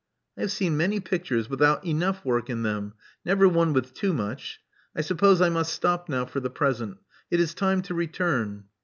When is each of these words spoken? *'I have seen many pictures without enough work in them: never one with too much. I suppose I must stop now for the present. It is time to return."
*'I 0.35 0.41
have 0.41 0.51
seen 0.51 0.75
many 0.75 0.99
pictures 0.99 1.47
without 1.47 1.85
enough 1.85 2.25
work 2.25 2.49
in 2.49 2.63
them: 2.63 2.93
never 3.23 3.47
one 3.47 3.71
with 3.71 3.93
too 3.93 4.13
much. 4.13 4.59
I 4.95 5.01
suppose 5.01 5.41
I 5.41 5.49
must 5.49 5.71
stop 5.73 6.09
now 6.09 6.25
for 6.25 6.39
the 6.39 6.49
present. 6.49 6.97
It 7.29 7.39
is 7.39 7.53
time 7.53 7.83
to 7.83 7.93
return." 7.93 8.63